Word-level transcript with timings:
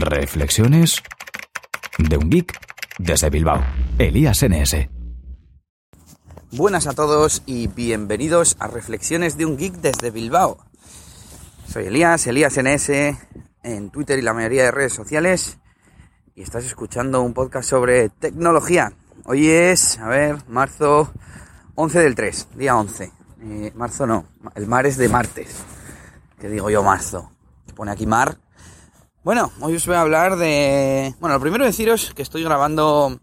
Reflexiones 0.00 1.02
de 1.98 2.16
un 2.16 2.30
geek 2.30 2.58
desde 2.98 3.30
Bilbao. 3.30 3.64
Elías 3.98 4.42
NS. 4.42 4.88
Buenas 6.52 6.86
a 6.86 6.92
todos 6.92 7.42
y 7.46 7.66
bienvenidos 7.68 8.56
a 8.58 8.68
Reflexiones 8.68 9.36
de 9.36 9.46
un 9.46 9.56
geek 9.56 9.74
desde 9.74 10.10
Bilbao. 10.10 10.58
Soy 11.68 11.86
Elías, 11.86 12.26
Elías 12.26 12.56
NS, 12.56 12.90
en 13.62 13.90
Twitter 13.90 14.18
y 14.18 14.22
la 14.22 14.34
mayoría 14.34 14.64
de 14.64 14.70
redes 14.70 14.92
sociales. 14.92 15.58
Y 16.34 16.42
estás 16.42 16.64
escuchando 16.64 17.22
un 17.22 17.34
podcast 17.34 17.68
sobre 17.68 18.08
tecnología. 18.08 18.92
Hoy 19.24 19.48
es, 19.48 19.98
a 19.98 20.08
ver, 20.08 20.36
marzo 20.48 21.12
11 21.74 22.00
del 22.00 22.14
3, 22.14 22.48
día 22.56 22.76
11. 22.76 23.12
Eh, 23.40 23.72
marzo 23.74 24.06
no, 24.06 24.26
el 24.54 24.66
mar 24.66 24.86
es 24.86 24.96
de 24.96 25.08
martes. 25.08 25.56
Que 26.38 26.48
digo 26.48 26.70
yo 26.70 26.82
marzo. 26.82 27.30
Pone 27.74 27.90
aquí 27.90 28.06
mar 28.06 28.38
bueno, 29.26 29.50
hoy 29.60 29.74
os 29.74 29.84
voy 29.84 29.96
a 29.96 30.02
hablar 30.02 30.36
de... 30.36 31.12
Bueno, 31.18 31.34
lo 31.34 31.40
primero 31.40 31.64
deciros 31.64 32.12
que 32.14 32.22
estoy 32.22 32.44
grabando 32.44 33.18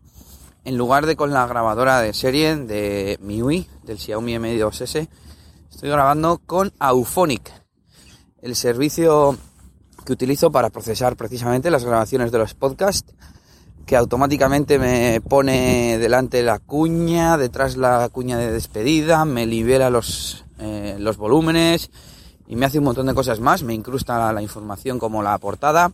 en 0.66 0.78
lugar 0.78 1.06
de 1.06 1.16
con 1.16 1.32
la 1.32 1.48
grabadora 1.48 2.02
de 2.02 2.14
serie 2.14 2.58
de 2.58 3.18
MIUI, 3.22 3.70
del 3.84 3.98
Xiaomi 3.98 4.34
M2S, 4.36 5.08
estoy 5.72 5.90
grabando 5.90 6.42
con 6.46 6.74
Auphonic, 6.78 7.50
el 8.42 8.54
servicio 8.58 9.38
que 10.06 10.12
utilizo 10.12 10.52
para 10.52 10.72
procesar 10.72 11.16
precisamente 11.16 11.72
las 11.72 11.86
grabaciones 11.86 12.34
de 12.34 12.38
los 12.38 12.54
podcasts, 12.54 13.14
que 13.86 13.96
automáticamente 13.96 14.80
me 14.80 15.22
pone 15.22 15.98
delante 16.00 16.44
la 16.44 16.60
cuña, 16.60 17.38
detrás 17.38 17.78
la 17.78 18.10
cuña 18.10 18.38
de 18.38 18.52
despedida, 18.52 19.24
me 19.24 19.46
libera 19.46 19.90
los, 19.90 20.44
eh, 20.60 20.98
los 21.00 21.16
volúmenes, 21.16 21.90
y 22.48 22.56
me 22.56 22.66
hace 22.66 22.80
un 22.80 22.86
montón 22.86 23.08
de 23.08 23.14
cosas 23.14 23.40
más, 23.40 23.64
me 23.64 23.74
incrusta 23.74 24.32
la, 24.32 24.42
información 24.42 25.00
como 25.00 25.24
la 25.24 25.38
portada. 25.38 25.92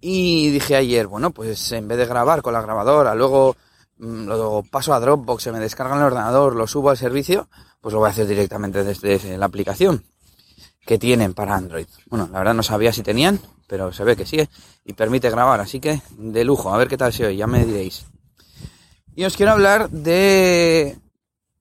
Y 0.00 0.50
dije 0.50 0.76
ayer, 0.76 1.06
bueno, 1.06 1.30
pues 1.30 1.72
en 1.72 1.88
vez 1.88 1.98
de 1.98 2.06
grabar 2.06 2.42
con 2.42 2.52
la 2.52 2.62
grabadora, 2.62 3.14
luego 3.14 3.56
mm, 3.98 4.26
lo 4.26 4.62
paso 4.70 4.94
a 4.94 5.00
Dropbox, 5.00 5.42
se 5.42 5.52
me 5.52 5.58
descarga 5.58 5.94
en 5.94 6.00
el 6.00 6.06
ordenador, 6.06 6.54
lo 6.54 6.66
subo 6.66 6.90
al 6.90 6.96
servicio, 6.96 7.48
pues 7.80 7.92
lo 7.92 8.00
voy 8.00 8.08
a 8.08 8.10
hacer 8.10 8.26
directamente 8.26 8.84
desde 8.84 9.36
la 9.36 9.46
aplicación 9.46 10.04
que 10.86 10.98
tienen 10.98 11.34
para 11.34 11.54
Android. 11.54 11.86
Bueno, 12.06 12.28
la 12.32 12.38
verdad 12.38 12.54
no 12.54 12.62
sabía 12.62 12.92
si 12.92 13.02
tenían, 13.02 13.40
pero 13.66 13.92
se 13.92 14.04
ve 14.04 14.16
que 14.16 14.24
sí, 14.24 14.48
y 14.84 14.92
permite 14.94 15.28
grabar, 15.30 15.60
así 15.60 15.80
que 15.80 16.00
de 16.16 16.44
lujo, 16.44 16.72
a 16.72 16.78
ver 16.78 16.88
qué 16.88 16.96
tal 16.96 17.12
se 17.12 17.26
oye, 17.26 17.36
ya 17.36 17.46
me 17.46 17.64
diréis. 17.64 18.06
Y 19.14 19.24
os 19.24 19.36
quiero 19.36 19.52
hablar 19.52 19.90
de 19.90 20.96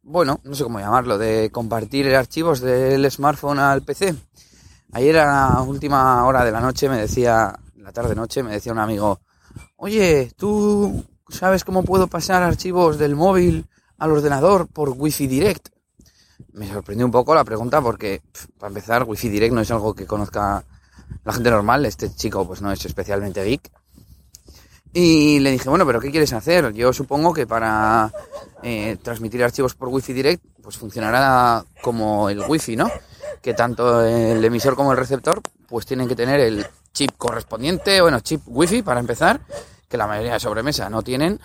bueno, 0.10 0.40
no 0.46 0.56
sé 0.56 0.64
cómo 0.64 0.80
llamarlo, 0.80 1.18
de 1.18 1.50
compartir 1.52 2.16
archivos 2.16 2.62
del 2.62 3.12
smartphone 3.12 3.60
al 3.60 3.82
PC. 3.82 4.16
Ayer 4.94 5.18
a 5.18 5.62
última 5.64 6.26
hora 6.26 6.46
de 6.46 6.52
la 6.52 6.62
noche 6.62 6.88
me 6.88 6.96
decía, 6.96 7.54
la 7.88 7.94
tarde-noche, 7.94 8.44
me 8.44 8.52
decía 8.52 8.74
un 8.74 8.80
amigo, 8.80 9.22
oye, 9.78 10.34
¿tú 10.36 11.06
sabes 11.30 11.64
cómo 11.64 11.84
puedo 11.84 12.08
pasar 12.08 12.44
archivos 12.44 12.98
del 12.98 13.16
móvil 13.16 13.66
al 13.98 14.12
ordenador 14.12 14.68
por 14.68 14.90
Wi-Fi 14.90 15.26
Direct? 15.28 15.70
Me 16.52 16.70
sorprendió 16.70 17.06
un 17.06 17.14
poco 17.14 17.34
la 17.34 17.46
pregunta 17.46 17.82
porque, 17.82 18.22
para 18.60 18.68
empezar, 18.68 19.06
Wi-Fi 19.06 19.30
Direct 19.30 19.54
no 19.54 19.62
es 19.62 19.72
algo 19.72 19.96
que 19.96 20.06
conozca 20.06 20.66
la 21.24 21.32
gente 21.32 21.50
normal. 21.50 21.86
Este 21.86 22.14
chico 22.14 22.46
pues 22.46 22.62
no 22.62 22.74
es 22.74 22.84
especialmente 22.84 23.42
geek. 23.46 23.72
Y 24.92 25.40
le 25.40 25.52
dije, 25.52 25.70
bueno, 25.70 25.86
pero 25.86 26.02
¿qué 26.02 26.12
quieres 26.12 26.34
hacer? 26.34 26.74
Yo 26.74 26.92
supongo 26.92 27.34
que 27.34 27.48
para 27.48 28.12
eh, 28.64 28.98
transmitir 29.02 29.42
archivos 29.46 29.76
por 29.76 29.88
Wi-Fi 29.88 30.12
Direct, 30.12 30.44
pues 30.62 30.76
funcionará 30.76 31.64
como 31.82 32.30
el 32.30 32.42
Wi-Fi, 32.42 32.76
¿no? 32.76 32.92
Que 33.42 33.54
tanto 33.54 34.04
el 34.04 34.44
emisor 34.44 34.76
como 34.76 34.92
el 34.92 34.98
receptor, 34.98 35.42
pues 35.70 35.86
tienen 35.86 36.10
que 36.10 36.18
tener 36.18 36.42
el 36.42 36.68
chip 36.94 37.12
correspondiente, 37.18 38.02
bueno, 38.02 38.20
chip 38.20 38.42
Wi-Fi 38.46 38.82
para 38.82 39.00
empezar, 39.00 39.42
que 39.88 39.98
la 39.98 40.08
mayoría 40.08 40.34
de 40.34 40.40
sobremesa 40.40 40.90
no 40.90 41.02
tienen. 41.02 41.40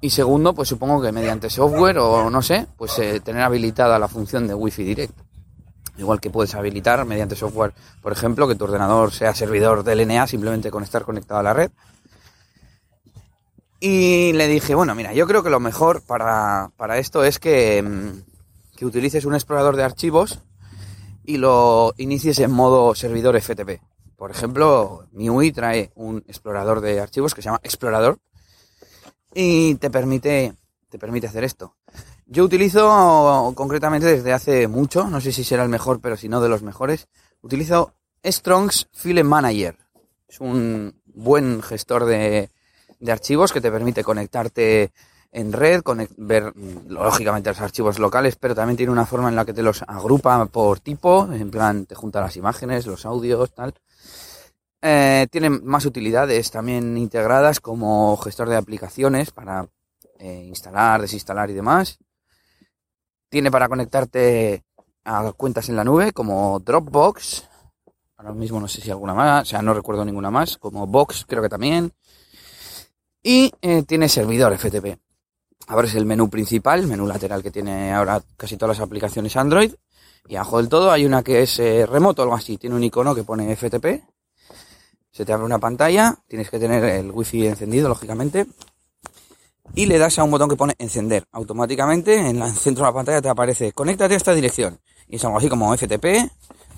Y 0.00 0.10
segundo, 0.10 0.54
pues 0.54 0.68
supongo 0.68 1.02
que 1.02 1.12
mediante 1.12 1.50
software 1.50 1.98
o 1.98 2.30
no 2.30 2.42
sé, 2.42 2.66
pues 2.76 2.98
eh, 2.98 3.20
tener 3.20 3.42
habilitada 3.42 3.98
la 3.98 4.08
función 4.08 4.46
de 4.46 4.54
Wi-Fi 4.54 4.84
Direct. 4.84 5.18
Igual 5.96 6.20
que 6.20 6.30
puedes 6.30 6.54
habilitar 6.54 7.04
mediante 7.04 7.36
software, 7.36 7.72
por 8.02 8.12
ejemplo, 8.12 8.48
que 8.48 8.54
tu 8.54 8.64
ordenador 8.64 9.12
sea 9.12 9.34
servidor 9.34 9.84
de 9.84 9.94
LNA 9.94 10.26
simplemente 10.26 10.70
con 10.70 10.82
estar 10.82 11.04
conectado 11.04 11.40
a 11.40 11.42
la 11.44 11.52
red 11.52 11.70
y 13.86 14.32
le 14.32 14.48
dije, 14.48 14.74
bueno, 14.74 14.94
mira, 14.94 15.12
yo 15.12 15.26
creo 15.26 15.42
que 15.42 15.50
lo 15.50 15.60
mejor 15.60 16.00
para, 16.06 16.70
esto 16.96 17.22
es 17.22 17.38
que, 17.38 17.82
mm, 17.82 18.76
que, 18.78 18.86
utilices 18.86 19.26
un 19.26 19.34
explorador 19.34 19.76
de 19.76 19.82
archivos 19.82 20.38
y 21.22 21.36
lo 21.36 21.92
inicies 21.98 22.38
en 22.38 22.50
modo 22.50 22.94
servidor 22.94 23.38
FTP. 23.38 23.82
Por 24.16 24.30
ejemplo, 24.30 25.08
MIUI 25.12 25.52
trae 25.52 25.92
un 25.94 26.24
explorador 26.28 26.80
de 26.80 27.00
archivos 27.00 27.34
que 27.34 27.42
se 27.42 27.46
llama 27.46 27.60
Explorador 27.62 28.18
y 29.34 29.74
te 29.76 29.90
permite, 29.90 30.54
te 30.88 30.98
permite 30.98 31.26
hacer 31.26 31.44
esto. 31.44 31.76
Yo 32.26 32.44
utilizo 32.44 33.52
concretamente 33.54 34.06
desde 34.06 34.32
hace 34.32 34.68
mucho, 34.68 35.08
no 35.08 35.20
sé 35.20 35.32
si 35.32 35.44
será 35.44 35.62
el 35.62 35.68
mejor, 35.68 36.00
pero 36.00 36.16
si 36.16 36.28
no 36.28 36.40
de 36.40 36.48
los 36.48 36.62
mejores, 36.62 37.08
utilizo 37.42 37.94
Strong's 38.24 38.88
File 38.92 39.24
Manager. 39.24 39.76
Es 40.26 40.40
un 40.40 41.00
buen 41.04 41.62
gestor 41.62 42.06
de, 42.06 42.50
de 42.98 43.12
archivos 43.12 43.52
que 43.52 43.60
te 43.60 43.70
permite 43.70 44.02
conectarte 44.02 44.92
en 45.34 45.52
red, 45.52 45.82
ver 46.16 46.52
lógicamente 46.88 47.50
los 47.50 47.60
archivos 47.60 47.98
locales, 47.98 48.36
pero 48.36 48.54
también 48.54 48.76
tiene 48.76 48.92
una 48.92 49.04
forma 49.04 49.28
en 49.28 49.36
la 49.36 49.44
que 49.44 49.52
te 49.52 49.62
los 49.62 49.82
agrupa 49.82 50.46
por 50.46 50.78
tipo, 50.78 51.28
en 51.30 51.50
plan 51.50 51.86
te 51.86 51.96
junta 51.96 52.20
las 52.20 52.36
imágenes, 52.36 52.86
los 52.86 53.04
audios, 53.04 53.52
tal. 53.52 53.74
Eh, 54.86 55.28
tiene 55.30 55.48
más 55.48 55.86
utilidades 55.86 56.50
también 56.50 56.98
integradas 56.98 57.58
como 57.58 58.18
gestor 58.18 58.50
de 58.50 58.56
aplicaciones 58.56 59.30
para 59.30 59.66
eh, 60.18 60.44
instalar, 60.46 61.00
desinstalar 61.00 61.48
y 61.48 61.54
demás. 61.54 61.98
Tiene 63.30 63.50
para 63.50 63.66
conectarte 63.66 64.62
a 65.04 65.32
cuentas 65.32 65.70
en 65.70 65.76
la 65.76 65.84
nube 65.84 66.12
como 66.12 66.60
Dropbox. 66.60 67.48
Ahora 68.18 68.34
mismo 68.34 68.60
no 68.60 68.68
sé 68.68 68.82
si 68.82 68.90
alguna 68.90 69.14
más, 69.14 69.44
o 69.44 69.46
sea, 69.46 69.62
no 69.62 69.72
recuerdo 69.72 70.04
ninguna 70.04 70.30
más, 70.30 70.58
como 70.58 70.86
Box 70.86 71.24
creo 71.26 71.42
que 71.42 71.48
también. 71.48 71.90
Y 73.22 73.50
eh, 73.62 73.84
tiene 73.84 74.10
servidor 74.10 74.52
FTP. 74.52 74.98
Abres 75.68 75.94
el 75.94 76.04
menú 76.04 76.28
principal, 76.28 76.80
el 76.80 76.88
menú 76.88 77.06
lateral 77.06 77.42
que 77.42 77.50
tiene 77.50 77.94
ahora 77.94 78.22
casi 78.36 78.58
todas 78.58 78.76
las 78.76 78.86
aplicaciones 78.86 79.34
Android. 79.38 79.72
Y 80.28 80.36
abajo 80.36 80.58
del 80.58 80.68
todo 80.68 80.90
hay 80.90 81.06
una 81.06 81.22
que 81.22 81.40
es 81.40 81.58
eh, 81.58 81.86
remoto, 81.86 82.22
algo 82.22 82.34
así. 82.34 82.58
Tiene 82.58 82.76
un 82.76 82.84
icono 82.84 83.14
que 83.14 83.24
pone 83.24 83.56
FTP. 83.56 84.13
Se 85.14 85.24
te 85.24 85.32
abre 85.32 85.46
una 85.46 85.60
pantalla. 85.60 86.16
Tienes 86.26 86.50
que 86.50 86.58
tener 86.58 86.82
el 86.82 87.12
wifi 87.12 87.46
encendido, 87.46 87.88
lógicamente. 87.88 88.46
Y 89.76 89.86
le 89.86 89.96
das 89.96 90.18
a 90.18 90.24
un 90.24 90.32
botón 90.32 90.48
que 90.48 90.56
pone 90.56 90.74
encender. 90.78 91.24
Automáticamente 91.30 92.16
en 92.16 92.42
el 92.42 92.52
centro 92.52 92.84
de 92.84 92.90
la 92.90 92.94
pantalla 92.94 93.22
te 93.22 93.28
aparece 93.28 93.72
conéctate 93.72 94.14
a 94.14 94.16
esta 94.16 94.34
dirección. 94.34 94.80
Y 95.08 95.16
es 95.16 95.24
algo 95.24 95.38
así 95.38 95.48
como 95.48 95.72
FTP. 95.76 96.04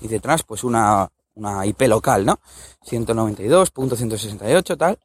Y 0.01 0.07
detrás 0.07 0.43
pues 0.43 0.63
una, 0.63 1.09
una 1.33 1.65
IP 1.65 1.81
local, 1.87 2.27
¿no? 2.27 2.39
192.168 2.85 4.77
tal. 4.77 4.99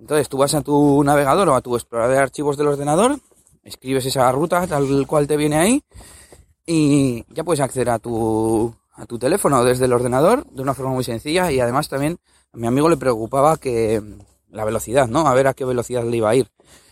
Entonces 0.00 0.28
tú 0.28 0.38
vas 0.38 0.52
a 0.54 0.62
tu 0.62 1.04
navegador 1.04 1.48
o 1.48 1.54
a 1.54 1.60
tu 1.60 1.76
explorador 1.76 2.16
de 2.16 2.20
archivos 2.20 2.56
del 2.56 2.66
ordenador, 2.66 3.18
escribes 3.62 4.04
esa 4.04 4.30
ruta 4.32 4.66
tal 4.66 5.06
cual 5.06 5.26
te 5.26 5.38
viene 5.38 5.56
ahí 5.56 5.82
y 6.66 7.24
ya 7.32 7.44
puedes 7.44 7.60
acceder 7.60 7.88
a 7.88 7.98
tu, 7.98 8.74
a 8.96 9.06
tu 9.06 9.18
teléfono 9.18 9.62
desde 9.64 9.84
el 9.84 9.92
ordenador 9.92 10.46
de 10.46 10.62
una 10.62 10.74
forma 10.74 10.92
muy 10.92 11.04
sencilla 11.04 11.50
y 11.52 11.60
además 11.60 11.88
también 11.88 12.18
a 12.52 12.56
mi 12.56 12.66
amigo 12.66 12.88
le 12.88 12.96
preocupaba 12.96 13.56
que 13.58 14.02
la 14.50 14.64
velocidad, 14.64 15.06
¿no? 15.06 15.28
A 15.28 15.34
ver 15.34 15.46
a 15.46 15.54
qué 15.54 15.64
velocidad 15.64 16.04
le 16.04 16.16
iba 16.16 16.30
a 16.30 16.34
ir. 16.34 16.48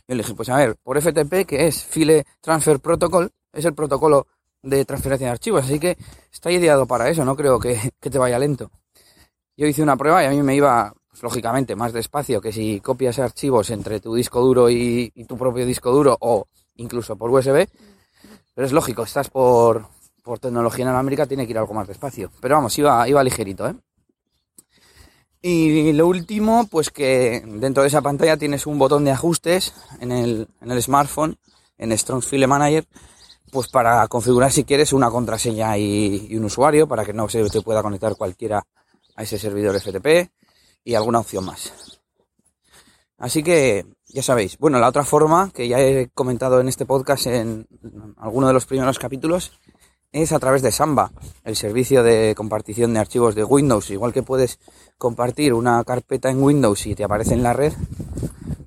Yo 0.06 0.14
le 0.14 0.22
dije, 0.22 0.34
pues 0.34 0.48
a 0.50 0.56
ver, 0.56 0.76
por 0.82 1.00
FTP, 1.00 1.46
que 1.46 1.66
es 1.66 1.84
File 1.84 2.24
Transfer 2.40 2.78
Protocol, 2.78 3.30
es 3.52 3.64
el 3.64 3.74
protocolo 3.74 4.26
de 4.62 4.84
transferencia 4.84 5.26
de 5.26 5.32
archivos, 5.32 5.64
así 5.64 5.78
que 5.78 5.96
está 6.30 6.50
ideado 6.50 6.86
para 6.86 7.08
eso, 7.08 7.24
no 7.24 7.36
creo 7.36 7.58
que, 7.58 7.92
que 8.00 8.10
te 8.10 8.18
vaya 8.18 8.38
lento. 8.38 8.70
Yo 9.56 9.66
hice 9.66 9.82
una 9.82 9.96
prueba 9.96 10.22
y 10.22 10.26
a 10.26 10.30
mí 10.30 10.42
me 10.42 10.54
iba 10.54 10.92
pues, 11.14 11.22
lógicamente 11.22 11.76
más 11.76 11.92
despacio 11.92 12.40
que 12.40 12.50
si 12.50 12.80
copias 12.80 13.20
archivos 13.20 13.70
entre 13.70 14.00
tu 14.00 14.16
disco 14.16 14.40
duro 14.40 14.68
y, 14.68 15.12
tu 15.28 15.38
propio 15.38 15.64
disco 15.64 15.92
duro 15.92 16.16
o 16.20 16.48
incluso 16.74 17.14
por 17.14 17.30
USB. 17.30 17.68
Pero 18.52 18.66
es 18.66 18.72
lógico, 18.72 19.04
estás 19.04 19.30
por, 19.30 19.86
por 20.24 20.38
tecnología 20.38 20.82
inalámbrica, 20.82 21.26
tiene 21.26 21.44
que 21.46 21.52
ir 21.52 21.58
algo 21.58 21.74
más 21.74 21.86
despacio. 21.86 22.32
Pero 22.40 22.56
vamos, 22.56 22.76
iba, 22.78 23.06
iba 23.06 23.22
ligerito, 23.22 23.68
¿eh? 23.68 23.74
Y 25.42 25.92
lo 25.92 26.06
último, 26.06 26.66
pues 26.70 26.88
que 26.88 27.42
dentro 27.44 27.82
de 27.82 27.90
esa 27.90 28.00
pantalla 28.00 28.38
tienes 28.38 28.66
un 28.66 28.78
botón 28.78 29.04
de 29.04 29.10
ajustes 29.10 29.74
en 30.00 30.10
el, 30.10 30.48
en 30.62 30.70
el 30.70 30.82
smartphone, 30.82 31.36
en 31.76 31.96
Strong 31.96 32.22
File 32.22 32.46
Manager, 32.46 32.86
pues 33.52 33.68
para 33.68 34.08
configurar 34.08 34.50
si 34.50 34.64
quieres 34.64 34.94
una 34.94 35.10
contraseña 35.10 35.76
y, 35.76 36.28
y, 36.30 36.36
un 36.38 36.46
usuario 36.46 36.88
para 36.88 37.04
que 37.04 37.12
no 37.12 37.28
se 37.28 37.44
te 37.50 37.60
pueda 37.60 37.82
conectar 37.82 38.16
cualquiera 38.16 38.66
a 39.16 39.22
ese 39.22 39.38
servidor 39.38 39.78
FTP 39.78 40.30
y 40.82 40.94
alguna 40.94 41.20
opción 41.20 41.44
más. 41.44 42.00
Así 43.18 43.42
que 43.42 43.84
ya 44.08 44.22
sabéis. 44.22 44.56
Bueno, 44.56 44.78
la 44.78 44.88
otra 44.88 45.04
forma 45.04 45.50
que 45.52 45.68
ya 45.68 45.78
he 45.78 46.08
comentado 46.08 46.60
en 46.60 46.68
este 46.68 46.86
podcast 46.86 47.26
en 47.26 47.66
alguno 48.16 48.46
de 48.46 48.54
los 48.54 48.64
primeros 48.64 48.98
capítulos 48.98 49.52
es 50.14 50.30
a 50.30 50.38
través 50.38 50.62
de 50.62 50.70
Samba, 50.70 51.10
el 51.42 51.56
servicio 51.56 52.04
de 52.04 52.34
compartición 52.36 52.94
de 52.94 53.00
archivos 53.00 53.34
de 53.34 53.42
Windows. 53.42 53.90
Igual 53.90 54.12
que 54.12 54.22
puedes 54.22 54.60
compartir 54.96 55.52
una 55.52 55.82
carpeta 55.82 56.30
en 56.30 56.40
Windows 56.40 56.86
y 56.86 56.94
te 56.94 57.02
aparece 57.02 57.34
en 57.34 57.42
la 57.42 57.52
red, 57.52 57.72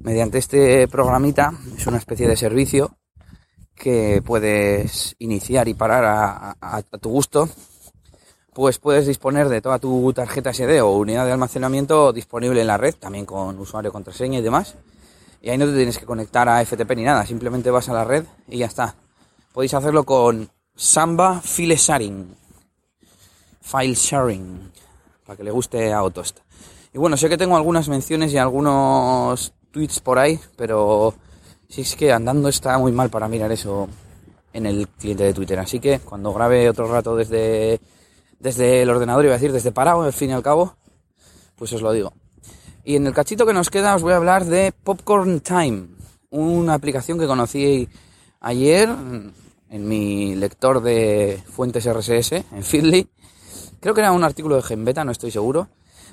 mediante 0.02 0.40
este 0.40 0.90
programita, 0.90 1.54
es 1.78 1.88
una 1.88 2.00
especie 2.00 2.28
de 2.28 2.36
servicio 2.36 2.98
que 3.74 4.22
puedes 4.26 5.16
iniciar 5.20 5.70
y 5.70 5.74
parar 5.74 6.56
a, 6.60 6.82
tu 7.00 7.10
gusto, 7.10 7.48
pues 8.54 8.78
puedes 8.78 9.08
disponer 9.08 9.48
de 9.48 9.62
toda 9.62 9.80
tu 9.80 10.12
tarjeta 10.12 10.52
SD 10.52 10.82
o 10.82 10.98
unidad 10.98 11.26
de 11.26 11.32
almacenamiento 11.32 12.12
disponible 12.12 12.60
en 12.60 12.68
la 12.68 12.76
red, 12.76 12.96
también 12.96 13.26
con 13.26 13.58
usuario, 13.58 13.94
contraseña 13.94 14.40
y 14.40 14.42
demás. 14.42 14.76
Y 15.42 15.50
ahí 15.50 15.58
no 15.58 15.66
te 15.66 15.76
tienes 15.76 15.98
que 15.98 16.06
conectar 16.06 16.50
a 16.50 16.66
FTP 16.66 16.94
ni 16.98 17.04
nada, 17.04 17.26
simplemente 17.26 17.72
vas 17.72 17.88
a 17.88 17.94
la 17.94 18.04
red 18.04 18.26
y 18.50 18.58
ya 18.58 18.66
está. 18.66 18.96
Podéis 19.54 19.74
hacerlo 19.74 20.04
con 20.04 20.50
Samba 20.80 21.42
File 21.42 21.76
Sharing. 21.76 22.36
File 23.62 23.96
Sharing. 23.96 24.72
Para 25.26 25.36
que 25.36 25.44
le 25.44 25.50
guste 25.50 25.92
a 25.92 26.04
Otost. 26.04 26.38
Y 26.94 27.00
bueno, 27.00 27.18
sé 27.18 27.28
que 27.28 27.38
tengo 27.38 27.58
algunas 27.58 27.90
menciones 27.90 28.32
y 28.32 28.38
algunos 28.38 29.54
tweets 29.72 30.00
por 30.00 30.20
ahí, 30.20 30.40
pero 30.56 31.16
si 31.68 31.82
es 31.82 31.96
que 31.96 32.14
andando 32.14 32.48
está 32.48 32.78
muy 32.78 32.92
mal 32.92 33.10
para 33.10 33.28
mirar 33.28 33.52
eso 33.52 33.90
en 34.54 34.68
el 34.68 34.88
cliente 34.88 35.24
de 35.24 35.34
Twitter. 35.34 35.58
Así 35.60 35.80
que 35.80 36.00
cuando 36.00 36.32
grabe 36.32 36.70
otro 36.70 36.88
rato 36.88 37.16
desde, 37.16 37.82
desde 38.40 38.84
el 38.84 38.90
ordenador, 38.92 39.26
iba 39.26 39.34
a 39.34 39.38
decir 39.38 39.52
desde 39.52 39.72
parado, 39.72 40.04
al 40.04 40.14
fin 40.14 40.30
y 40.30 40.34
al 40.34 40.44
cabo, 40.44 40.76
pues 41.56 41.74
os 41.74 41.82
lo 41.82 41.92
digo. 41.92 42.14
Y 42.84 42.96
en 42.96 43.08
el 43.08 43.14
cachito 43.14 43.48
que 43.48 43.54
nos 43.54 43.72
queda 43.72 43.96
os 43.96 44.04
voy 44.04 44.14
a 44.14 44.18
hablar 44.18 44.46
de 44.46 44.72
Popcorn 44.84 45.40
Time, 45.40 45.88
una 46.30 46.76
aplicación 46.76 47.18
que 47.18 47.26
conocí 47.26 47.90
ayer 48.40 48.90
en 49.70 49.88
mi 49.88 50.36
lector 50.36 50.82
de 50.82 51.44
fuentes 51.52 51.86
RSS, 51.86 52.34
en 52.34 52.64
Feedly. 52.64 53.08
Creo 53.80 53.94
que 53.94 54.02
era 54.02 54.12
un 54.12 54.24
artículo 54.24 54.56
de 54.56 54.64
Genbeta, 54.64 55.04
no 55.04 55.12
estoy 55.12 55.32
seguro. 55.32 55.68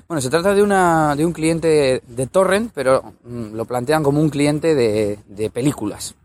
Bueno, 0.07 0.21
se 0.21 0.29
trata 0.29 0.53
de, 0.53 0.61
una, 0.61 1.15
de 1.15 1.25
un 1.25 1.33
cliente 1.33 2.03
de 2.05 2.27
torrent, 2.27 2.71
pero 2.73 3.13
mm, 3.23 3.55
lo 3.55 3.65
plantean 3.65 4.03
como 4.03 4.21
un 4.21 4.29
cliente 4.29 4.75
de, 4.75 5.19
de 5.27 5.49
películas. 5.49 6.15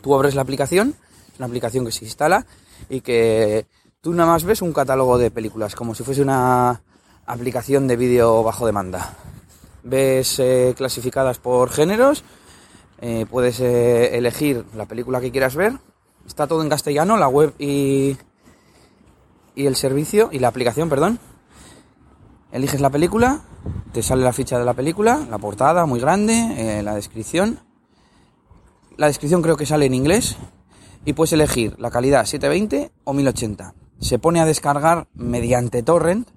Tú 0.00 0.14
abres 0.14 0.34
la 0.34 0.42
aplicación, 0.42 0.94
es 1.32 1.38
una 1.38 1.46
aplicación 1.46 1.84
que 1.84 1.92
se 1.92 2.04
instala 2.04 2.46
y 2.88 3.02
que 3.02 3.66
tú 4.00 4.14
nada 4.14 4.32
más 4.32 4.44
ves 4.44 4.62
un 4.62 4.72
catálogo 4.72 5.18
de 5.18 5.30
películas, 5.30 5.74
como 5.74 5.94
si 5.94 6.02
fuese 6.02 6.22
una 6.22 6.80
aplicación 7.26 7.86
de 7.86 7.96
vídeo 7.96 8.42
bajo 8.42 8.64
demanda. 8.64 9.16
Ves 9.82 10.38
eh, 10.38 10.74
clasificadas 10.76 11.38
por 11.38 11.68
géneros, 11.70 12.24
eh, 13.02 13.26
puedes 13.30 13.60
eh, 13.60 14.16
elegir 14.16 14.64
la 14.74 14.86
película 14.86 15.20
que 15.20 15.30
quieras 15.30 15.56
ver 15.56 15.74
Está 16.30 16.46
todo 16.46 16.62
en 16.62 16.68
castellano, 16.68 17.16
la 17.16 17.26
web 17.26 17.54
y, 17.58 18.16
y 19.56 19.66
el 19.66 19.74
servicio, 19.74 20.28
y 20.30 20.38
la 20.38 20.46
aplicación, 20.46 20.88
perdón. 20.88 21.18
Eliges 22.52 22.80
la 22.80 22.88
película, 22.88 23.40
te 23.92 24.00
sale 24.00 24.22
la 24.22 24.32
ficha 24.32 24.56
de 24.56 24.64
la 24.64 24.74
película, 24.74 25.26
la 25.28 25.38
portada 25.38 25.86
muy 25.86 25.98
grande, 25.98 26.34
eh, 26.56 26.82
la 26.84 26.94
descripción. 26.94 27.58
La 28.96 29.08
descripción 29.08 29.42
creo 29.42 29.56
que 29.56 29.66
sale 29.66 29.86
en 29.86 29.94
inglés 29.94 30.36
y 31.04 31.14
puedes 31.14 31.32
elegir 31.32 31.74
la 31.80 31.90
calidad 31.90 32.24
720 32.24 32.92
o 33.02 33.12
1080. 33.12 33.74
Se 33.98 34.20
pone 34.20 34.40
a 34.40 34.46
descargar 34.46 35.08
mediante 35.14 35.82
torrent. 35.82 36.28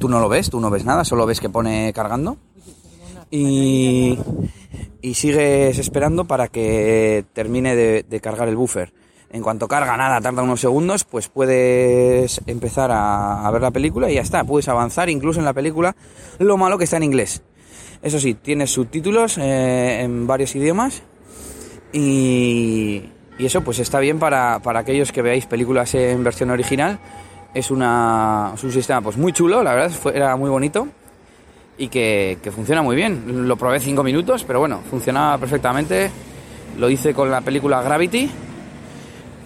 Tú 0.00 0.08
no 0.08 0.18
lo 0.18 0.28
ves, 0.28 0.50
tú 0.50 0.58
no 0.58 0.70
ves 0.70 0.84
nada, 0.84 1.04
solo 1.04 1.24
ves 1.24 1.38
que 1.38 1.50
pone 1.50 1.92
cargando. 1.92 2.36
Y, 3.30 4.18
y 5.02 5.14
sigues 5.14 5.78
esperando 5.78 6.24
para 6.24 6.48
que 6.48 7.24
termine 7.32 7.76
de 7.76 8.20
cargar 8.20 8.48
el 8.48 8.56
buffer 8.56 8.92
en 9.30 9.42
cuanto 9.42 9.68
carga 9.68 9.96
nada, 9.96 10.20
tarda 10.20 10.42
unos 10.42 10.60
segundos, 10.60 11.04
pues 11.04 11.28
puedes 11.28 12.40
empezar 12.46 12.90
a, 12.92 13.50
ver 13.50 13.62
la 13.62 13.70
película 13.70 14.10
y 14.10 14.14
ya 14.14 14.20
está, 14.20 14.44
puedes 14.44 14.68
avanzar 14.68 15.10
incluso 15.10 15.40
en 15.40 15.44
la 15.44 15.52
película, 15.52 15.96
lo 16.38 16.56
malo 16.56 16.78
que 16.78 16.84
está 16.84 16.96
en 16.96 17.04
inglés. 17.04 17.42
Eso 18.02 18.20
sí, 18.20 18.34
tienes 18.34 18.70
subtítulos 18.70 19.38
eh, 19.38 20.02
en 20.02 20.26
varios 20.26 20.54
idiomas 20.54 21.02
y, 21.92 23.10
eso 23.38 23.62
pues 23.62 23.78
está 23.80 23.98
bien 23.98 24.18
para, 24.18 24.60
aquellos 24.64 25.12
que 25.12 25.22
veáis 25.22 25.46
películas 25.46 25.94
en 25.94 26.22
versión 26.24 26.50
original. 26.50 26.98
Es, 27.52 27.70
una, 27.70 28.52
un 28.62 28.72
sistema 28.72 29.00
pues 29.00 29.16
muy 29.16 29.32
chulo, 29.32 29.62
la 29.62 29.74
verdad, 29.74 29.92
era 30.14 30.36
muy 30.36 30.48
bonito 30.48 30.88
y 31.78 31.88
que 31.88 32.50
funciona 32.54 32.80
muy 32.80 32.96
bien. 32.96 33.46
Lo 33.46 33.56
probé 33.56 33.80
cinco 33.80 34.02
minutos, 34.02 34.44
pero 34.44 34.60
bueno, 34.60 34.80
funcionaba 34.88 35.36
perfectamente. 35.36 36.10
Lo 36.78 36.88
hice 36.88 37.12
con 37.12 37.30
la 37.30 37.40
película 37.40 37.82
Gravity 37.82 38.30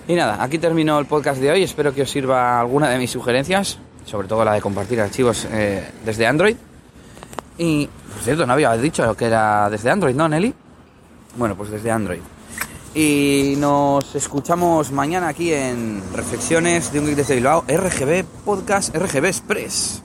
y 0.09 0.15
nada, 0.15 0.43
aquí 0.43 0.59
termino 0.59 0.99
el 0.99 1.07
podcast 1.07 1.41
de 1.41 1.51
hoy. 1.51 1.63
Espero 1.63 1.95
que 1.95 2.03
os 2.03 2.11
sirva 2.11 2.61
alguna 2.61 2.89
de 2.89 2.99
mis 2.99 3.11
sugerencias, 3.11 3.79
sobre 4.05 4.29
todo 4.29 4.45
la 4.45 4.55
de 4.55 4.61
compartir 4.61 5.01
archivos 5.01 5.47
eh, 5.51 5.91
desde 6.05 6.27
Android. 6.27 6.57
Y, 7.59 7.87
por 7.87 8.23
cierto, 8.23 8.47
no 8.47 8.53
había 8.53 8.77
dicho 8.77 9.15
que 9.17 9.27
era 9.27 9.69
desde 9.71 9.91
Android, 9.91 10.15
¿no, 10.15 10.29
Nelly? 10.29 10.55
Bueno, 11.37 11.55
pues 11.57 11.71
desde 11.71 11.91
Android. 11.91 12.21
Y 12.95 13.55
nos 13.59 14.15
escuchamos 14.17 14.91
mañana 14.91 15.29
aquí 15.29 15.53
en 15.53 16.03
Reflexiones 16.13 16.93
de 16.93 16.99
un 16.99 17.07
Geek 17.07 17.17
desde 17.17 17.37
Bilbao, 17.37 17.65
RGB 17.69 18.25
Podcast, 18.45 18.95
RGB 18.97 19.27
Express. 19.27 20.03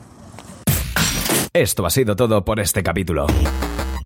Esto 1.51 1.86
ha 1.86 1.89
sido 1.89 2.15
todo 2.15 2.44
por 2.44 2.59
este 2.59 2.83
capítulo. 2.83 3.25